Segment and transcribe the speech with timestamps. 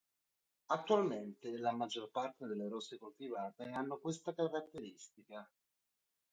[0.71, 5.47] Attualmente la maggior parte delle rose coltivate hanno questa caratteristica.